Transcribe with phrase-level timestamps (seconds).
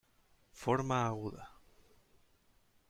[0.61, 1.43] Forma aguda.